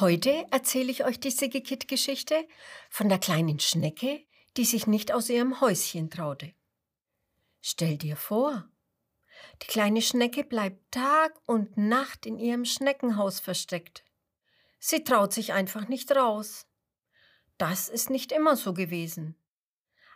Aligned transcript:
Heute 0.00 0.46
erzähle 0.50 0.90
ich 0.90 1.04
euch 1.04 1.20
die 1.20 1.30
Siggekit-Geschichte 1.30 2.48
von 2.88 3.10
der 3.10 3.18
kleinen 3.18 3.60
Schnecke, 3.60 4.24
die 4.56 4.64
sich 4.64 4.86
nicht 4.86 5.12
aus 5.12 5.28
ihrem 5.28 5.60
Häuschen 5.60 6.08
traute. 6.08 6.54
Stell 7.60 7.98
dir 7.98 8.16
vor, 8.16 8.66
die 9.62 9.66
kleine 9.66 10.00
Schnecke 10.00 10.42
bleibt 10.42 10.90
Tag 10.90 11.38
und 11.44 11.76
Nacht 11.76 12.24
in 12.24 12.38
ihrem 12.38 12.64
Schneckenhaus 12.64 13.40
versteckt. 13.40 14.02
Sie 14.78 15.04
traut 15.04 15.34
sich 15.34 15.52
einfach 15.52 15.86
nicht 15.86 16.10
raus. 16.12 16.66
Das 17.58 17.90
ist 17.90 18.08
nicht 18.08 18.32
immer 18.32 18.56
so 18.56 18.72
gewesen. 18.72 19.36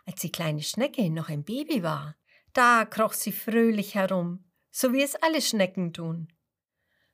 Als 0.07 0.19
die 0.19 0.31
kleine 0.31 0.63
Schnecke 0.63 1.11
noch 1.11 1.29
ein 1.29 1.43
Baby 1.43 1.83
war, 1.83 2.15
da 2.53 2.85
kroch 2.85 3.13
sie 3.13 3.31
fröhlich 3.31 3.93
herum, 3.93 4.45
so 4.71 4.93
wie 4.93 5.03
es 5.03 5.15
alle 5.15 5.43
Schnecken 5.43 5.93
tun. 5.93 6.33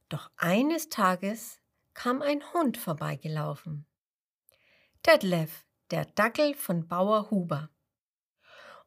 Doch 0.08 0.32
eines 0.38 0.88
Tages 0.88 1.61
kam 1.94 2.22
ein 2.22 2.41
Hund 2.54 2.77
vorbeigelaufen. 2.77 3.86
Detlef, 5.05 5.66
der 5.90 6.05
Dackel 6.05 6.54
von 6.55 6.88
Bauer 6.88 7.32
Huber. 7.32 7.70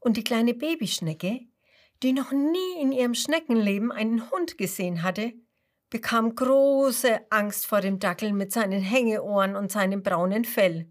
Und 0.00 0.16
die 0.16 0.24
kleine 0.24 0.54
Babyschnecke, 0.54 1.40
die 2.02 2.12
noch 2.12 2.32
nie 2.32 2.80
in 2.80 2.92
ihrem 2.92 3.14
Schneckenleben 3.14 3.92
einen 3.92 4.30
Hund 4.30 4.58
gesehen 4.58 5.02
hatte, 5.02 5.32
bekam 5.90 6.34
große 6.34 7.20
Angst 7.30 7.66
vor 7.66 7.80
dem 7.80 7.98
Dackel 7.98 8.32
mit 8.32 8.52
seinen 8.52 8.82
Hängeohren 8.82 9.56
und 9.56 9.70
seinem 9.70 10.02
braunen 10.02 10.44
Fell. 10.44 10.90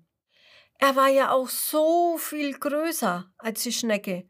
Er 0.79 0.95
war 0.95 1.09
ja 1.09 1.31
auch 1.31 1.49
so 1.49 2.17
viel 2.17 2.57
größer 2.57 3.31
als 3.37 3.63
die 3.63 3.73
Schnecke, 3.73 4.27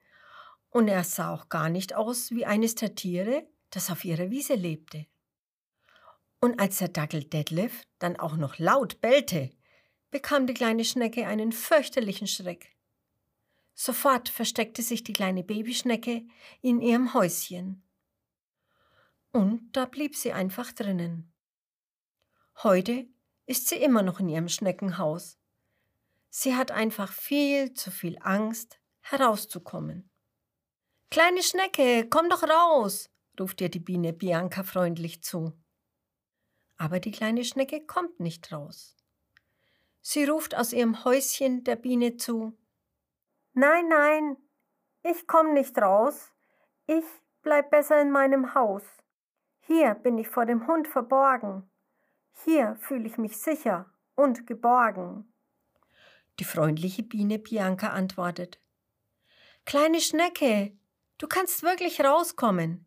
und 0.69 0.88
er 0.88 1.03
sah 1.03 1.31
auch 1.31 1.49
gar 1.49 1.69
nicht 1.69 1.93
aus 1.93 2.31
wie 2.31 2.45
eines 2.45 2.73
der 2.75 2.95
Tiere, 2.95 3.47
das 3.69 3.91
auf 3.91 4.03
ihrer 4.03 4.31
Wiese 4.31 4.55
lebte. 4.55 5.05
Und 6.44 6.59
als 6.59 6.80
der 6.80 6.89
Dackel 6.89 7.23
Detlef 7.23 7.88
dann 7.99 8.17
auch 8.17 8.36
noch 8.36 8.59
laut 8.59 8.99
bellte, 8.99 9.55
bekam 10.11 10.45
die 10.45 10.53
kleine 10.53 10.83
Schnecke 10.83 11.25
einen 11.25 11.53
fürchterlichen 11.53 12.27
Schreck. 12.27 12.75
Sofort 13.73 14.27
versteckte 14.27 14.81
sich 14.81 15.05
die 15.05 15.14
kleine 15.14 15.45
Babyschnecke 15.45 16.25
in 16.59 16.81
ihrem 16.81 17.14
Häuschen. 17.14 17.88
Und 19.31 19.71
da 19.71 19.86
blieb 19.86 20.17
sie 20.17 20.33
einfach 20.33 20.73
drinnen. 20.73 21.33
Heute 22.61 23.08
ist 23.45 23.69
sie 23.69 23.77
immer 23.77 24.03
noch 24.03 24.19
in 24.19 24.27
ihrem 24.27 24.49
Schneckenhaus. 24.49 25.39
Sie 26.30 26.58
hat 26.58 26.71
einfach 26.71 27.14
viel 27.14 27.73
zu 27.73 27.89
viel 27.89 28.17
Angst, 28.19 28.81
herauszukommen. 28.99 30.11
Kleine 31.09 31.41
Schnecke, 31.41 32.05
komm 32.09 32.30
doch 32.30 32.44
raus, 32.44 33.09
ruft 33.39 33.61
ihr 33.61 33.69
die 33.69 33.80
Biene 33.80 34.11
Bianca 34.11 34.64
freundlich 34.64 35.23
zu. 35.23 35.53
Aber 36.77 36.99
die 36.99 37.11
kleine 37.11 37.43
Schnecke 37.43 37.85
kommt 37.85 38.19
nicht 38.19 38.52
raus. 38.52 38.95
Sie 40.02 40.25
ruft 40.25 40.55
aus 40.55 40.73
ihrem 40.73 41.05
Häuschen 41.05 41.63
der 41.63 41.77
Biene 41.77 42.17
zu. 42.17 42.57
Nein, 43.53 43.88
nein, 43.88 44.38
ich 45.03 45.27
komm 45.27 45.53
nicht 45.53 45.77
raus. 45.77 46.31
Ich 46.88 47.05
bleib 47.41 47.71
besser 47.71 48.02
in 48.02 48.11
meinem 48.11 48.53
Haus. 48.55 48.83
Hier 49.61 49.95
bin 49.95 50.17
ich 50.17 50.27
vor 50.27 50.45
dem 50.45 50.67
Hund 50.67 50.88
verborgen. 50.88 51.69
Hier 52.43 52.75
fühle 52.81 53.08
ich 53.08 53.17
mich 53.17 53.37
sicher 53.37 53.89
und 54.15 54.47
geborgen. 54.47 55.31
Die 56.39 56.43
freundliche 56.43 57.03
Biene 57.03 57.39
Bianca 57.39 57.89
antwortet. 57.89 58.59
Kleine 59.65 60.02
Schnecke, 60.02 60.75
du 61.17 61.27
kannst 61.27 61.63
wirklich 61.63 62.02
rauskommen. 62.02 62.85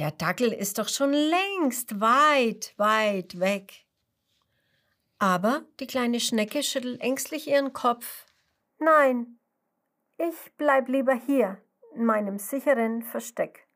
Der 0.00 0.12
Dackel 0.12 0.50
ist 0.50 0.78
doch 0.78 0.88
schon 0.88 1.12
längst 1.12 2.00
weit, 2.00 2.72
weit 2.78 3.38
weg. 3.38 3.84
Aber 5.18 5.66
die 5.78 5.86
kleine 5.86 6.20
Schnecke 6.20 6.62
schüttelt 6.62 7.02
ängstlich 7.02 7.46
ihren 7.46 7.74
Kopf. 7.74 8.24
Nein, 8.78 9.38
ich 10.16 10.56
bleib 10.56 10.88
lieber 10.88 11.12
hier, 11.12 11.62
in 11.94 12.06
meinem 12.06 12.38
sicheren 12.38 13.02
Versteck. 13.02 13.68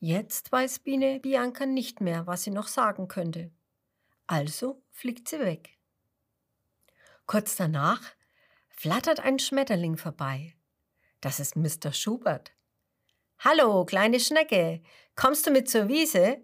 Jetzt 0.00 0.50
weiß 0.50 0.78
Biene 0.78 1.20
Bianca 1.20 1.66
nicht 1.66 2.00
mehr, 2.00 2.26
was 2.26 2.44
sie 2.44 2.50
noch 2.50 2.68
sagen 2.68 3.06
könnte. 3.06 3.52
Also 4.26 4.82
fliegt 4.92 5.28
sie 5.28 5.40
weg. 5.40 5.78
Kurz 7.26 7.54
danach 7.54 8.00
flattert 8.70 9.20
ein 9.20 9.38
Schmetterling 9.38 9.98
vorbei. 9.98 10.56
Das 11.20 11.38
ist 11.38 11.54
Mr. 11.54 11.92
Schubert. 11.92 12.54
Hallo, 13.46 13.84
kleine 13.84 14.20
Schnecke, 14.20 14.80
kommst 15.16 15.46
du 15.46 15.50
mit 15.50 15.68
zur 15.68 15.86
Wiese? 15.86 16.42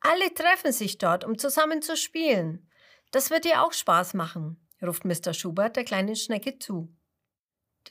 Alle 0.00 0.34
treffen 0.34 0.72
sich 0.72 0.98
dort, 0.98 1.24
um 1.24 1.38
zusammen 1.38 1.80
zu 1.80 1.96
spielen. 1.96 2.68
Das 3.12 3.30
wird 3.30 3.44
dir 3.44 3.62
auch 3.62 3.72
Spaß 3.72 4.14
machen, 4.14 4.60
ruft 4.82 5.04
Mr. 5.04 5.32
Schubert 5.32 5.76
der 5.76 5.84
kleinen 5.84 6.16
Schnecke 6.16 6.58
zu. 6.58 6.92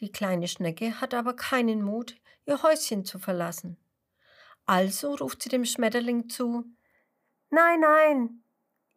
Die 0.01 0.11
kleine 0.11 0.49
Schnecke 0.49 0.99
hat 0.99 1.13
aber 1.13 1.37
keinen 1.37 1.81
Mut, 1.81 2.17
ihr 2.45 2.61
Häuschen 2.63 3.05
zu 3.05 3.17
verlassen. 3.17 3.77
Also 4.65 5.15
ruft 5.15 5.43
sie 5.43 5.47
dem 5.47 5.63
Schmetterling 5.63 6.27
zu 6.27 6.65
Nein, 7.49 7.79
nein, 7.79 8.43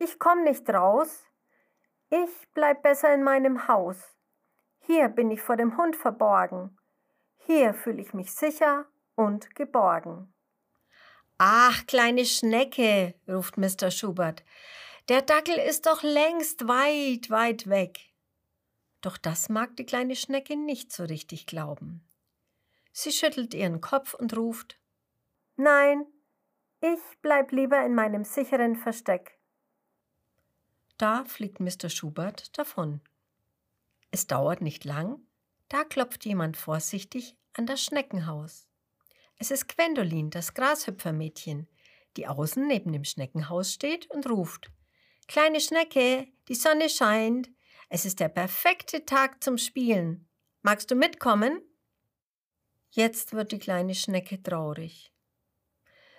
ich 0.01 0.19
komm 0.19 0.43
nicht 0.43 0.69
raus. 0.69 1.23
Ich 2.09 2.49
bleib 2.53 2.83
besser 2.83 3.15
in 3.15 3.23
meinem 3.23 3.69
Haus. 3.69 3.97
Hier 4.81 5.07
bin 5.07 5.31
ich 5.31 5.41
vor 5.41 5.57
dem 5.57 5.77
Hund 5.77 5.95
verborgen. 5.95 6.77
Hier 7.37 7.75
fühle 7.75 8.03
ich 8.03 8.13
mich 8.13 8.33
sicher 8.33 8.90
und 9.15 9.55
geborgen. 9.55 10.33
Ach, 11.39 11.87
kleine 11.87 12.25
Schnecke, 12.25 13.15
ruft 13.29 13.57
Mr. 13.57 13.91
Schubert, 13.91 14.45
der 15.09 15.23
Dackel 15.23 15.57
ist 15.57 15.87
doch 15.87 16.03
längst 16.03 16.69
weit, 16.69 17.31
weit 17.31 17.69
weg. 17.69 17.99
Doch 19.01 19.17
das 19.17 19.49
mag 19.49 19.77
die 19.77 19.87
kleine 19.87 20.15
Schnecke 20.15 20.57
nicht 20.57 20.93
so 20.93 21.05
richtig 21.05 21.47
glauben. 21.47 22.07
Sie 22.93 23.11
schüttelt 23.11 23.55
ihren 23.55 23.81
Kopf 23.81 24.15
und 24.15 24.37
ruft 24.37 24.79
Nein, 25.57 26.07
ich 26.81 27.01
bleib 27.23 27.53
lieber 27.53 27.85
in 27.85 27.95
meinem 27.95 28.25
sicheren 28.25 28.77
Versteck. 28.77 29.39
Da 30.97 31.25
fliegt 31.25 31.61
Mr. 31.61 31.89
Schubert 31.89 32.57
davon. 32.59 33.01
Es 34.11 34.27
dauert 34.27 34.61
nicht 34.61 34.85
lang, 34.85 35.21
da 35.69 35.85
klopft 35.85 36.25
jemand 36.25 36.57
vorsichtig 36.57 37.37
an 37.55 37.67
das 37.67 37.83
Schneckenhaus. 37.83 38.70
Es 39.43 39.51
ist 39.51 39.75
Gwendolin, 39.75 40.29
das 40.29 40.53
Grashüpfermädchen, 40.53 41.67
die 42.19 42.27
außen 42.27 42.67
neben 42.67 42.93
dem 42.93 43.05
Schneckenhaus 43.05 43.73
steht 43.73 44.07
und 44.11 44.29
ruft. 44.29 44.71
Kleine 45.29 45.63
Schnecke, 45.63 46.29
die 46.49 46.55
Sonne 46.55 46.91
scheint. 46.91 47.49
Es 47.89 48.05
ist 48.05 48.21
der 48.21 48.29
perfekte 48.29 49.07
Tag 49.07 49.43
zum 49.43 49.57
Spielen. 49.57 50.29
Magst 50.61 50.91
du 50.91 50.95
mitkommen? 50.95 51.63
Jetzt 52.91 53.33
wird 53.33 53.53
die 53.53 53.59
kleine 53.59 53.95
Schnecke 53.95 54.43
traurig. 54.43 55.11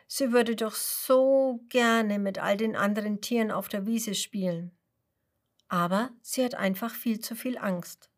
Sie 0.08 0.32
würde 0.32 0.56
doch 0.56 0.74
so 0.74 1.64
gerne 1.70 2.18
mit 2.18 2.40
all 2.40 2.58
den 2.58 2.76
anderen 2.76 3.22
Tieren 3.22 3.52
auf 3.52 3.70
der 3.70 3.86
Wiese 3.86 4.16
spielen. 4.16 4.76
Aber 5.68 6.09
sie 6.24 6.44
hat 6.44 6.56
einfach 6.56 6.96
viel 6.96 7.20
zu 7.20 7.36
viel 7.36 7.59
Angst. 7.59 8.09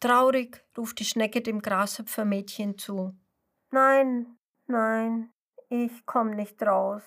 Traurig 0.00 0.64
ruft 0.76 0.98
die 0.98 1.04
Schnecke 1.04 1.40
dem 1.40 1.62
Grashüpfermädchen 1.62 2.78
zu. 2.78 3.16
Nein, 3.70 4.38
nein, 4.66 5.30
ich 5.68 6.06
komm 6.06 6.30
nicht 6.30 6.62
raus. 6.62 7.02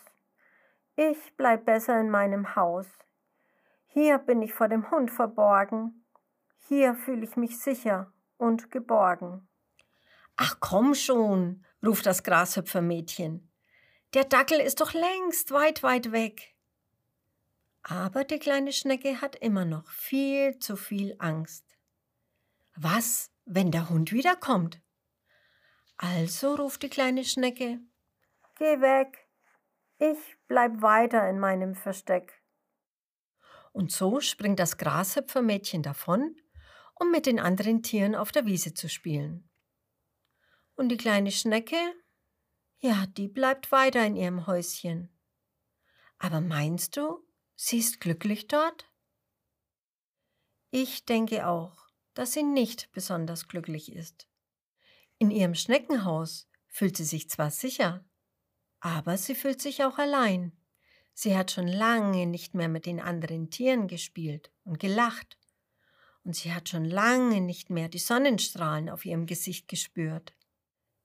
Ich 0.95 1.35
bleib 1.35 1.65
besser 1.65 1.99
in 1.99 2.09
meinem 2.09 2.55
Haus. 2.55 2.85
Hier 3.87 4.19
bin 4.19 4.41
ich 4.41 4.53
vor 4.53 4.67
dem 4.67 4.91
Hund 4.91 5.09
verborgen. 5.09 6.05
Hier 6.67 6.93
fühle 6.93 7.23
ich 7.23 7.35
mich 7.35 7.59
sicher 7.59 8.13
und 8.37 8.69
geborgen. 8.71 9.47
Ach 10.35 10.57
komm 10.59 10.93
schon, 10.93 11.65
ruft 11.85 12.05
das 12.05 12.23
Grashüpfermädchen. 12.23 13.51
Der 14.13 14.25
Dackel 14.25 14.59
ist 14.59 14.81
doch 14.81 14.93
längst 14.93 15.51
weit, 15.51 15.83
weit 15.83 16.11
weg. 16.11 16.55
Aber 17.83 18.23
die 18.23 18.39
kleine 18.39 18.71
Schnecke 18.71 19.21
hat 19.21 19.35
immer 19.35 19.65
noch 19.65 19.89
viel 19.89 20.59
zu 20.59 20.75
viel 20.75 21.15
Angst. 21.17 21.65
Was, 22.75 23.31
wenn 23.45 23.71
der 23.71 23.89
Hund 23.89 24.11
wiederkommt? 24.11 24.79
Also 26.03 26.55
ruft 26.55 26.81
die 26.81 26.89
kleine 26.89 27.23
Schnecke. 27.23 27.79
Geh 28.57 28.81
weg. 28.81 29.29
Ich 29.99 30.17
bleib 30.47 30.81
weiter 30.81 31.29
in 31.29 31.39
meinem 31.39 31.75
Versteck. 31.75 32.41
Und 33.71 33.91
so 33.91 34.19
springt 34.19 34.57
das 34.57 34.77
Grashüpfermädchen 34.77 35.83
davon, 35.83 36.35
um 36.95 37.11
mit 37.11 37.27
den 37.27 37.39
anderen 37.39 37.83
Tieren 37.83 38.15
auf 38.15 38.31
der 38.31 38.47
Wiese 38.47 38.73
zu 38.73 38.89
spielen. 38.89 39.47
Und 40.73 40.89
die 40.89 40.97
kleine 40.97 41.31
Schnecke, 41.31 41.77
ja, 42.79 43.05
die 43.05 43.27
bleibt 43.27 43.71
weiter 43.71 44.03
in 44.03 44.15
ihrem 44.15 44.47
Häuschen. 44.47 45.15
Aber 46.17 46.41
meinst 46.41 46.97
du, 46.97 47.23
sie 47.55 47.77
ist 47.77 48.01
glücklich 48.01 48.47
dort? 48.47 48.91
Ich 50.71 51.05
denke 51.05 51.45
auch, 51.45 51.89
dass 52.15 52.33
sie 52.33 52.43
nicht 52.43 52.91
besonders 52.91 53.47
glücklich 53.47 53.91
ist. 53.91 54.30
In 55.21 55.29
ihrem 55.29 55.53
Schneckenhaus 55.53 56.49
fühlt 56.65 56.97
sie 56.97 57.03
sich 57.03 57.29
zwar 57.29 57.51
sicher, 57.51 58.03
aber 58.79 59.17
sie 59.17 59.35
fühlt 59.35 59.61
sich 59.61 59.83
auch 59.83 59.99
allein. 59.99 60.51
Sie 61.13 61.37
hat 61.37 61.51
schon 61.51 61.67
lange 61.67 62.25
nicht 62.25 62.55
mehr 62.55 62.67
mit 62.67 62.87
den 62.87 62.99
anderen 62.99 63.51
Tieren 63.51 63.87
gespielt 63.87 64.51
und 64.63 64.79
gelacht. 64.79 65.37
Und 66.23 66.35
sie 66.35 66.51
hat 66.51 66.69
schon 66.69 66.85
lange 66.85 67.39
nicht 67.39 67.69
mehr 67.69 67.87
die 67.87 67.99
Sonnenstrahlen 67.99 68.89
auf 68.89 69.05
ihrem 69.05 69.27
Gesicht 69.27 69.67
gespürt. 69.67 70.33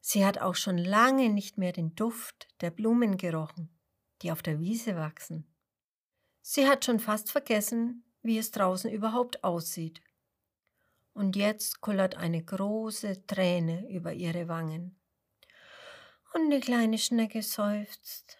Sie 0.01 0.25
hat 0.25 0.39
auch 0.39 0.55
schon 0.55 0.79
lange 0.79 1.29
nicht 1.29 1.59
mehr 1.59 1.73
den 1.73 1.95
Duft 1.95 2.49
der 2.63 2.71
Blumen 2.71 3.19
gerochen, 3.19 3.69
die 4.23 4.33
auf 4.33 4.41
der 4.41 4.61
Wiese 4.61 4.97
wachsen. 4.97 5.47
Sie 6.41 6.67
hat 6.67 6.87
schon 6.87 7.01
fast 7.01 7.31
vergessen, 7.31 8.03
wie 8.23 8.39
es 8.39 8.51
draußen 8.51 8.91
überhaupt 8.91 9.45
aussieht. 9.45 10.01
Und 11.17 11.35
jetzt 11.35 11.81
kullert 11.81 12.19
eine 12.19 12.45
große 12.45 13.27
Träne 13.27 13.89
über 13.89 14.13
ihre 14.13 14.49
Wangen. 14.49 15.01
Und 16.35 16.51
die 16.51 16.61
kleine 16.61 16.99
Schnecke 16.99 17.41
seufzt. 17.41 18.37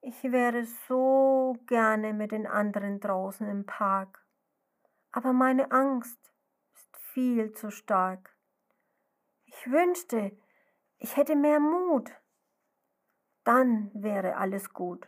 Ich 0.00 0.22
wäre 0.22 0.64
so 0.88 1.58
gerne 1.66 2.14
mit 2.14 2.32
den 2.32 2.46
anderen 2.46 3.00
draußen 3.00 3.46
im 3.46 3.66
Park. 3.66 4.24
Aber 5.12 5.34
meine 5.34 5.72
Angst 5.72 6.18
ist 6.72 6.96
viel 7.12 7.52
zu 7.52 7.70
stark. 7.70 8.34
Ich 9.44 9.70
wünschte, 9.70 10.34
ich 10.96 11.18
hätte 11.18 11.36
mehr 11.36 11.60
Mut. 11.60 12.10
Dann 13.44 13.90
wäre 13.92 14.36
alles 14.36 14.72
gut. 14.72 15.06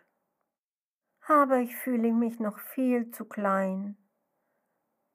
Aber 1.26 1.60
ich 1.60 1.74
fühle 1.74 2.12
mich 2.12 2.38
noch 2.38 2.58
viel 2.58 3.10
zu 3.12 3.24
klein. 3.24 3.96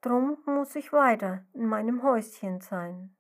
Drum 0.02 0.38
muss 0.46 0.76
ich 0.76 0.92
weiter 0.94 1.46
in 1.54 1.68
meinem 1.68 2.04
Häuschen 2.04 2.62
sein. 2.62 3.16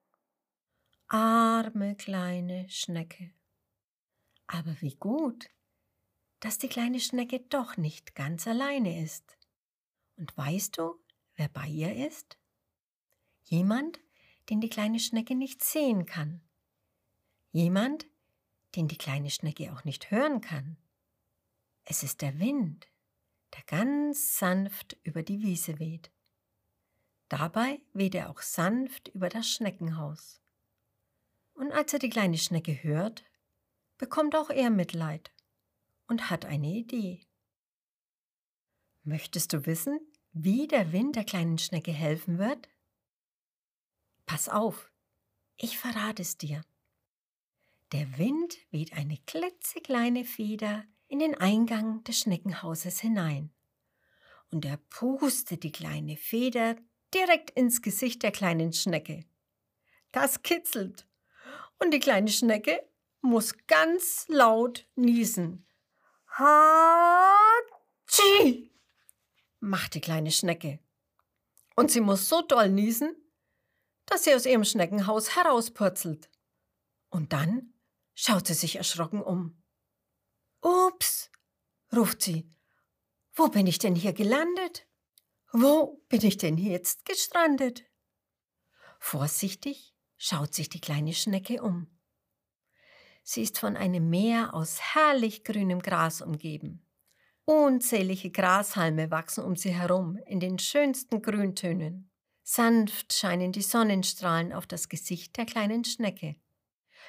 Arme 1.08 1.96
kleine 1.96 2.70
Schnecke. 2.70 3.34
Aber 4.46 4.80
wie 4.82 4.96
gut, 4.96 5.50
dass 6.40 6.58
die 6.58 6.70
kleine 6.70 7.00
Schnecke 7.00 7.40
doch 7.40 7.78
nicht 7.78 8.14
ganz 8.14 8.48
alleine 8.48 9.02
ist. 9.02 9.38
Und 10.18 10.36
weißt 10.38 10.78
du, 10.78 10.96
wer 11.36 11.50
bei 11.50 11.68
ihr 11.68 12.08
ist? 12.08 12.38
Jemand, 13.44 14.00
den 14.50 14.62
die 14.62 14.70
kleine 14.70 15.00
Schnecke 15.00 15.36
nicht 15.36 15.64
sehen 15.64 16.06
kann. 16.06 16.42
Jemand, 17.52 18.06
den 18.76 18.88
die 18.88 18.98
kleine 18.98 19.30
Schnecke 19.30 19.74
auch 19.74 19.84
nicht 19.84 20.12
hören 20.12 20.42
kann. 20.42 20.78
Es 21.86 22.04
ist 22.04 22.22
der 22.22 22.40
Wind, 22.40 22.88
der 23.56 23.64
ganz 23.64 24.38
sanft 24.38 24.98
über 25.04 25.24
die 25.24 25.42
Wiese 25.42 25.80
weht. 25.80 26.12
Dabei 27.30 27.82
weht 27.94 28.16
er 28.16 28.30
auch 28.30 28.42
sanft 28.42 29.10
über 29.10 29.30
das 29.30 29.50
Schneckenhaus. 29.50 30.42
Und 31.54 31.72
als 31.72 31.92
er 31.94 32.00
die 32.00 32.10
kleine 32.10 32.38
Schnecke 32.38 32.84
hört, 32.84 33.26
bekommt 33.98 34.36
auch 34.36 34.50
er 34.50 34.70
Mitleid 34.70 35.32
und 36.08 36.30
hat 36.30 36.46
eine 36.46 36.68
Idee. 36.68 37.28
Möchtest 39.04 39.54
du 39.54 39.66
wissen, 39.66 40.00
wie 40.32 40.68
der 40.68 40.92
Wind 40.92 41.16
der 41.16 41.24
kleinen 41.24 41.58
Schnecke 41.58 41.92
helfen 41.92 42.38
wird? 42.38 42.70
Pass 44.26 44.50
auf, 44.50 44.92
ich 45.58 45.78
verrate 45.78 46.22
es 46.22 46.38
dir. 46.38 46.62
Der 47.94 48.18
Wind 48.18 48.58
weht 48.70 48.94
eine 48.94 49.18
klitzekleine 49.26 50.26
Feder 50.26 50.84
in 51.08 51.20
den 51.20 51.36
Eingang 51.36 52.04
des 52.04 52.20
Schneckenhauses 52.20 53.00
hinein. 53.00 53.54
Und 54.52 54.66
er 54.66 54.78
pustet 54.78 55.64
die 55.64 55.72
kleine 55.72 56.18
Feder 56.18 56.76
direkt 57.13 57.51
ins 57.51 57.81
Gesicht 57.81 58.24
der 58.24 58.31
kleinen 58.31 58.74
Schnecke. 58.74 59.25
Das 60.12 60.42
kitzelt. 60.44 61.07
Und 61.80 61.92
die 61.94 62.00
kleine 62.00 62.30
Schnecke 62.30 62.88
muss 63.21 63.54
ganz 63.68 64.25
laut 64.27 64.88
niesen. 64.95 65.68
Hatschi! 66.27 67.48
macht 69.59 69.95
die 69.95 70.01
kleine 70.01 70.31
Schnecke. 70.31 70.80
Und 71.75 71.92
sie 71.92 72.01
muss 72.01 72.30
so 72.30 72.42
doll 72.42 72.69
niesen, 72.69 73.15
dass 74.06 74.24
sie 74.24 74.33
aus 74.33 74.45
ihrem 74.45 74.63
Schneckenhaus 74.63 75.36
herauspurzelt. 75.36 76.30
Und 77.09 77.33
dann 77.33 77.74
schaut 78.15 78.48
sie 78.48 78.54
sich 78.54 78.77
erschrocken 78.77 79.21
um. 79.21 79.62
Ups, 80.62 81.30
ruft 81.95 82.21
sie. 82.21 82.50
Wo 83.33 83.50
bin 83.50 83.68
ich 83.68 83.77
denn 83.77 83.95
hier 83.95 84.13
gelandet? 84.13 84.87
Wo 85.59 86.04
bin 86.07 86.24
ich 86.24 86.38
denn 86.38 86.56
jetzt 86.59 87.04
gestrandet? 87.04 87.83
Vorsichtig 89.00 89.95
schaut 90.15 90.54
sich 90.54 90.69
die 90.69 90.80
kleine 90.80 91.13
Schnecke 91.13 91.63
um. 91.63 91.88
Sie 93.24 93.42
ist 93.42 93.57
von 93.57 93.75
einem 93.75 94.07
Meer 94.07 94.54
aus 94.54 94.80
herrlich 94.80 95.44
grünem 95.44 95.80
Gras 95.81 96.21
umgeben. 96.21 96.86
Unzählige 97.44 98.30
Grashalme 98.30 99.09
wachsen 99.09 99.45
um 99.45 99.56
sie 99.56 99.74
herum 99.74 100.18
in 100.27 100.39
den 100.39 100.59
schönsten 100.59 101.24
Grüntönen. 101.24 102.12
Sanft 102.44 103.13
scheinen 103.13 103.51
die 103.51 103.63
Sonnenstrahlen 103.63 104.54
auf 104.54 104.68
das 104.68 104.89
Gesicht 104.89 105.38
der 105.38 105.48
kleinen 105.48 105.83
Schnecke. 105.83 106.36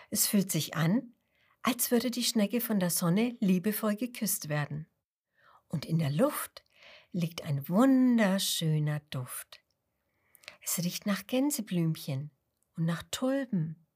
Es 0.08 0.26
fühlt 0.26 0.50
sich 0.50 0.74
an, 0.74 1.12
als 1.60 1.90
würde 1.90 2.10
die 2.10 2.24
Schnecke 2.24 2.62
von 2.62 2.80
der 2.80 2.88
Sonne 2.88 3.36
liebevoll 3.40 3.96
geküsst 3.96 4.48
werden. 4.48 4.86
Und 5.68 5.84
in 5.84 5.98
der 5.98 6.10
Luft 6.10 6.64
liegt 7.18 7.42
ein 7.42 7.68
wunderschöner 7.68 9.00
Duft. 9.10 9.60
Es 10.60 10.78
riecht 10.78 11.04
nach 11.04 11.26
Gänseblümchen 11.26 12.30
und 12.76 12.84
nach 12.84 13.02
Tulpen, 13.10 13.86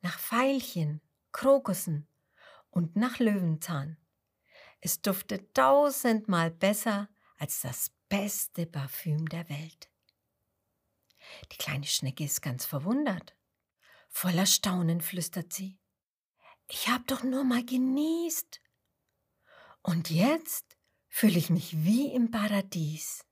nach 0.00 0.18
Veilchen, 0.18 1.00
Krokussen 1.32 2.06
und 2.70 2.94
nach 2.94 3.18
Löwenzahn. 3.18 3.96
Es 4.80 5.02
duftet 5.02 5.54
tausendmal 5.54 6.52
besser 6.52 7.08
als 7.36 7.62
das 7.62 7.90
beste 8.08 8.66
Parfüm 8.66 9.28
der 9.28 9.48
Welt. 9.48 9.90
Die 11.50 11.56
kleine 11.56 11.86
Schnecke 11.86 12.24
ist 12.24 12.42
ganz 12.42 12.64
verwundert. 12.64 13.34
Voller 14.08 14.46
Staunen 14.46 15.00
flüstert 15.00 15.52
sie. 15.52 15.80
Ich 16.68 16.88
hab 16.88 17.06
doch 17.08 17.24
nur 17.24 17.42
mal 17.42 17.64
genießt. 17.64 18.60
Und 19.82 20.10
jetzt 20.10 20.65
fühle 21.16 21.38
ich 21.38 21.48
mich 21.48 21.82
wie 21.82 22.12
im 22.12 22.30
Paradies. 22.30 23.24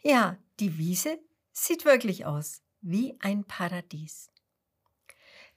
Ja, 0.00 0.38
die 0.60 0.78
Wiese 0.78 1.18
sieht 1.50 1.84
wirklich 1.84 2.24
aus 2.24 2.62
wie 2.82 3.16
ein 3.18 3.42
Paradies. 3.44 4.30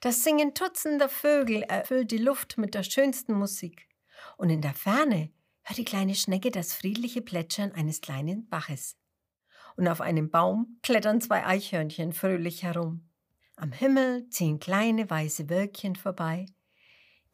Das 0.00 0.24
Singen 0.24 0.54
tutzender 0.54 1.08
Vögel 1.08 1.62
erfüllt 1.62 2.10
die 2.10 2.18
Luft 2.18 2.58
mit 2.58 2.74
der 2.74 2.82
schönsten 2.82 3.34
Musik. 3.34 3.88
Und 4.36 4.50
in 4.50 4.62
der 4.62 4.74
Ferne 4.74 5.30
hört 5.62 5.78
die 5.78 5.84
kleine 5.84 6.16
Schnecke 6.16 6.50
das 6.50 6.74
friedliche 6.74 7.22
Plätschern 7.22 7.70
eines 7.70 8.00
kleinen 8.00 8.48
Baches. 8.48 8.96
Und 9.76 9.86
auf 9.86 10.00
einem 10.00 10.32
Baum 10.32 10.80
klettern 10.82 11.20
zwei 11.20 11.46
Eichhörnchen 11.46 12.14
fröhlich 12.14 12.64
herum. 12.64 13.08
Am 13.54 13.70
Himmel 13.70 14.28
ziehen 14.28 14.58
kleine 14.58 15.08
weiße 15.08 15.48
Wölkchen 15.48 15.94
vorbei, 15.94 16.46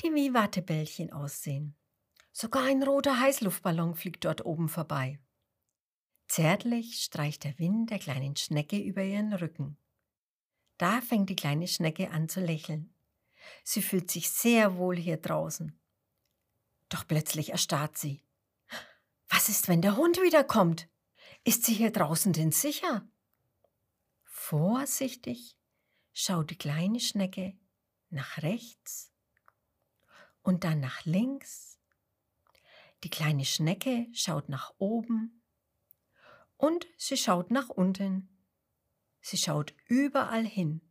die 0.03 0.15
wie 0.15 0.35
Wattebällchen 0.35 1.11
aussehen. 1.11 1.80
Sogar 2.41 2.65
ein 2.65 2.83
roter 2.83 3.21
Heißluftballon 3.21 3.95
fliegt 3.95 4.25
dort 4.25 4.47
oben 4.47 4.71
vorbei. 4.71 5.21
Zärtlich 6.27 7.05
streicht 7.05 7.45
der 7.45 7.59
Wind 7.59 7.91
der 7.91 7.99
kleinen 7.99 8.35
Schnecke 8.35 8.79
über 8.79 9.03
ihren 9.03 9.35
Rücken. 9.35 9.77
Da 10.79 11.03
fängt 11.03 11.29
die 11.29 11.37
kleine 11.37 11.69
Schnecke 11.69 12.11
an 12.11 12.31
zu 12.31 12.41
lächeln. 12.41 12.95
Sie 13.63 13.83
fühlt 13.83 14.11
sich 14.11 14.31
sehr 14.31 14.79
wohl 14.79 14.97
hier 14.97 15.19
draußen. 15.19 15.79
Doch 16.89 17.07
plötzlich 17.07 17.51
erstarrt 17.51 17.99
sie. 17.99 18.25
Was 19.29 19.51
ist, 19.51 19.69
wenn 19.69 19.83
der 19.83 19.99
Hund 19.99 20.17
wiederkommt? 20.17 20.89
Ist 21.45 21.67
sie 21.67 21.75
hier 21.75 21.93
draußen 21.93 22.33
denn 22.33 22.53
sicher? 22.53 23.07
Vorsichtig 24.25 25.59
schaut 26.15 26.49
die 26.49 26.57
kleine 26.57 27.01
Schnecke 27.01 27.59
nach 28.09 28.39
rechts 28.39 29.13
und 30.41 30.65
dann 30.65 30.81
nach 30.81 31.05
links. 31.05 31.80
Die 33.03 33.11
kleine 33.11 33.45
Schnecke 33.45 34.07
schaut 34.13 34.49
nach 34.49 34.73
oben 34.79 35.43
und 36.57 36.87
sie 36.97 37.17
schaut 37.17 37.51
nach 37.51 37.69
unten. 37.69 38.29
Sie 39.21 39.37
schaut 39.37 39.75
überall 39.87 40.45
hin. 40.45 40.83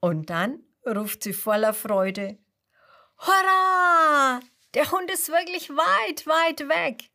Und 0.00 0.30
dann 0.30 0.62
ruft 0.86 1.24
sie 1.24 1.32
voller 1.32 1.74
Freude, 1.74 2.38
Hurra! 3.18 4.40
Der 4.74 4.90
Hund 4.92 5.10
ist 5.10 5.28
wirklich 5.28 5.70
weit, 5.70 6.26
weit 6.26 6.60
weg. 6.68 7.10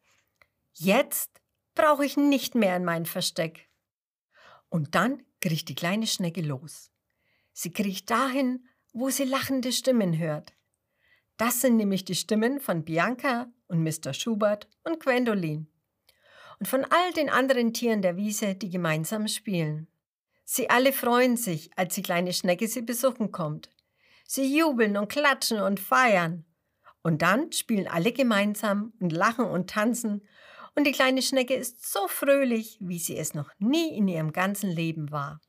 Jetzt 0.74 1.30
brauche 1.76 2.06
ich 2.06 2.18
nicht 2.18 2.56
mehr 2.56 2.76
in 2.76 2.84
mein 2.84 3.06
Versteck. 3.06 3.70
Und 4.70 4.96
dann 4.96 5.24
kriecht 5.40 5.70
die 5.70 5.76
kleine 5.76 6.08
Schnecke 6.08 6.42
los. 6.42 6.92
Sie 7.54 7.72
kriecht 7.72 8.10
dahin, 8.10 8.68
wo 8.92 9.10
sie 9.10 9.24
lachende 9.24 9.72
Stimmen 9.72 10.18
hört. 10.18 10.54
Das 11.38 11.62
sind 11.62 11.78
nämlich 11.78 12.06
die 12.06 12.16
Stimmen 12.16 12.60
von 12.60 12.84
Bianca 12.84 13.52
und 13.74 13.84
Mr. 13.84 14.14
Schubert 14.14 14.68
und 14.84 15.00
Gwendolin. 15.00 15.68
Und 16.60 16.68
von 16.68 16.86
all 16.86 17.12
den 17.14 17.30
anderen 17.30 17.74
Tieren 17.74 18.04
der 18.04 18.16
Wiese, 18.16 18.54
die 18.54 18.70
gemeinsam 18.70 19.28
spielen. 19.28 19.88
Sie 20.46 20.70
alle 20.70 20.94
freuen 20.94 21.36
sich, 21.36 21.72
als 21.76 21.96
die 21.96 22.04
kleine 22.04 22.34
Schnecke 22.34 22.68
sie 22.68 22.84
besuchen 22.84 23.32
kommt. 23.32 23.70
Sie 24.28 24.56
jubeln 24.56 24.96
und 24.96 25.10
klatschen 25.10 25.60
und 25.60 25.80
feiern. 25.80 26.46
Und 27.02 27.22
dann 27.22 27.52
spielen 27.52 27.88
alle 27.88 28.14
gemeinsam 28.14 28.94
und 29.00 29.12
lachen 29.12 29.46
und 29.46 29.70
tanzen, 29.70 30.26
und 30.76 30.88
die 30.88 30.92
kleine 30.92 31.22
Schnecke 31.22 31.54
ist 31.54 31.92
so 31.92 32.08
fröhlich, 32.08 32.78
wie 32.80 32.98
sie 32.98 33.16
es 33.16 33.36
noch 33.36 33.52
nie 33.60 33.96
in 33.96 34.08
ihrem 34.08 34.32
ganzen 34.32 34.72
Leben 34.72 35.12
war. 35.12 35.40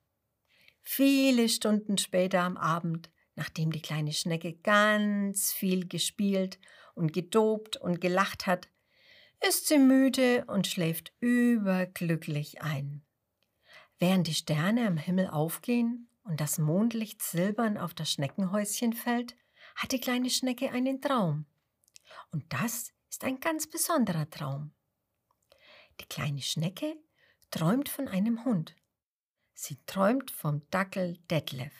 Viele 0.83 1.49
Stunden 1.49 1.97
später 1.97 2.43
am 2.43 2.59
Abend, 2.59 3.11
nachdem 3.37 3.71
die 3.71 3.83
kleine 3.83 4.13
Schnecke 4.13 4.53
ganz 4.55 5.53
viel 5.53 5.87
gespielt 5.87 6.59
und 6.95 7.13
gedobt 7.13 7.77
und 7.77 8.01
gelacht 8.01 8.47
hat, 8.47 8.69
ist 9.47 9.69
sie 9.69 9.79
müde 9.79 10.45
und 10.47 10.67
schläft 10.67 11.13
überglücklich 11.21 12.63
ein. 12.63 13.03
Während 13.99 14.27
die 14.27 14.35
Sterne 14.35 14.87
am 14.87 14.97
Himmel 14.97 15.29
aufgehen 15.29 16.09
und 16.25 16.41
das 16.41 16.59
Mondlicht 16.59 17.23
silbern 17.23 17.79
auf 17.79 17.95
das 17.95 18.11
Schneckenhäuschen 18.11 18.93
fällt, 18.93 19.37
hat 19.77 19.93
die 19.93 20.01
kleine 20.01 20.31
Schnecke 20.31 20.71
einen 20.71 21.01
Traum. 21.01 21.47
Und 22.31 22.45
das 22.53 22.93
ist 23.11 23.25
ein 23.25 23.41
ganz 23.41 23.69
besonderer 23.69 24.29
Traum. 24.31 24.73
Die 26.01 26.07
kleine 26.07 26.43
Schnecke 26.43 26.97
träumt 27.51 27.89
von 27.89 28.09
einem 28.09 28.45
Hund. 28.45 28.75
Sie 29.53 29.79
träumt 29.87 30.31
vom 30.31 30.69
Dackel 30.71 31.19
Detlef. 31.31 31.73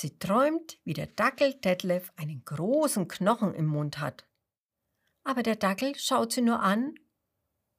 Sie 0.00 0.16
träumt, 0.16 0.78
wie 0.84 0.92
der 0.92 1.08
Dackel 1.08 1.54
Detlef 1.54 2.12
einen 2.14 2.44
großen 2.44 3.08
Knochen 3.08 3.52
im 3.52 3.66
Mund 3.66 3.98
hat. 3.98 4.28
Aber 5.24 5.42
der 5.42 5.56
Dackel 5.56 5.96
schaut 5.96 6.30
sie 6.30 6.40
nur 6.40 6.60
an 6.60 6.94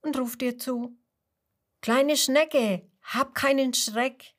und 0.02 0.20
ruft 0.20 0.42
ihr 0.42 0.58
zu. 0.58 1.00
Kleine 1.80 2.18
Schnecke, 2.18 2.92
hab 3.04 3.36
keinen 3.36 3.74
Schreck. 3.74 4.34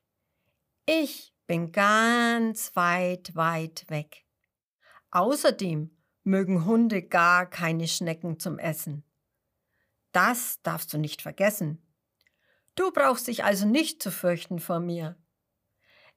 Ich 0.85 1.35
bin 1.47 1.73
ganz 1.73 2.77
weit, 2.77 3.35
weit 3.35 3.87
weg. 3.89 4.27
Außerdem 5.11 5.97
mögen 6.23 6.67
Hunde 6.67 7.01
gar 7.01 7.49
keine 7.49 7.89
Schnecken 7.89 8.39
zum 8.39 8.59
Essen. 8.59 9.05
Das 10.13 10.61
darfst 10.61 10.93
du 10.93 10.99
nicht 10.99 11.23
vergessen. 11.23 11.83
Du 12.75 12.93
brauchst 12.93 13.27
dich 13.27 13.43
also 13.43 13.67
nicht 13.67 14.03
zu 14.03 14.11
fürchten 14.11 14.59
vor 14.59 14.81
mir. 14.81 15.17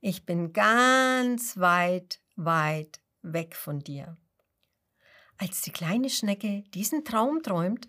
Ich 0.05 0.25
bin 0.25 0.51
ganz 0.51 1.55
weit, 1.55 2.19
weit 2.35 2.99
weg 3.21 3.55
von 3.55 3.79
dir. 3.79 4.17
Als 5.37 5.61
die 5.61 5.71
kleine 5.71 6.09
Schnecke 6.09 6.65
diesen 6.73 7.05
Traum 7.05 7.41
träumt, 7.41 7.87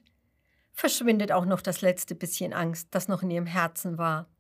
verschwindet 0.73 1.33
auch 1.33 1.44
noch 1.44 1.61
das 1.61 1.80
letzte 1.80 2.14
bisschen 2.14 2.52
Angst, 2.52 2.87
das 2.92 3.09
noch 3.09 3.25
in 3.25 3.33
ihrem 3.33 3.47
Herzen 3.47 3.99
war. 3.99 4.30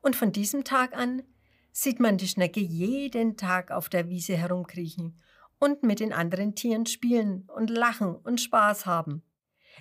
Und 0.00 0.16
von 0.16 0.32
diesem 0.32 0.64
Tag 0.64 0.96
an 0.96 1.22
sieht 1.72 2.00
man 2.00 2.16
die 2.16 2.26
Schnecke 2.26 2.60
jeden 2.60 3.36
Tag 3.36 3.70
auf 3.70 3.90
der 3.90 4.08
Wiese 4.08 4.38
herumkriechen 4.38 5.20
und 5.58 5.82
mit 5.82 6.00
den 6.00 6.14
anderen 6.14 6.54
Tieren 6.54 6.86
spielen 6.86 7.46
und 7.54 7.68
lachen 7.68 8.16
und 8.16 8.40
Spaß 8.40 8.86
haben. 8.86 9.22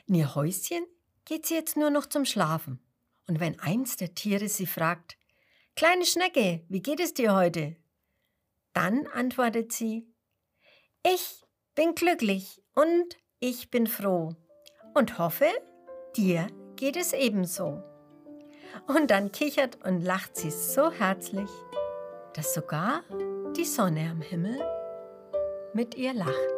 In 0.08 0.16
ihr 0.16 0.36
Häuschen 0.36 0.86
geht 1.24 1.46
sie 1.46 1.54
jetzt 1.54 1.78
nur 1.78 1.90
noch 1.90 2.08
zum 2.08 2.26
Schlafen. 2.26 2.82
Und 3.28 3.40
wenn 3.40 3.58
eins 3.62 3.96
der 3.96 4.14
Tiere 4.14 4.50
sie 4.50 4.66
fragt, 4.66 5.17
Kleine 5.78 6.06
Schnecke, 6.06 6.64
wie 6.70 6.82
geht 6.82 7.00
es 7.00 7.14
dir 7.14 7.36
heute? 7.36 7.76
Dann 8.74 9.06
antwortet 9.14 9.72
sie, 9.72 10.12
ich 11.06 11.46
bin 11.76 11.94
glücklich 11.94 12.64
und 12.74 13.16
ich 13.40 13.70
bin 13.70 13.86
froh 13.86 14.36
und 14.96 15.20
hoffe, 15.20 15.46
dir 16.16 16.48
geht 16.78 16.98
es 16.98 17.14
ebenso. 17.14 17.84
Und 18.88 19.12
dann 19.12 19.32
kichert 19.32 19.78
und 19.86 20.02
lacht 20.02 20.36
sie 20.36 20.50
so 20.50 20.90
herzlich, 20.90 21.50
dass 22.34 22.56
sogar 22.56 23.04
die 23.56 23.66
Sonne 23.66 24.10
am 24.10 24.22
Himmel 24.22 24.60
mit 25.74 25.94
ihr 25.94 26.16
lacht. 26.16 26.58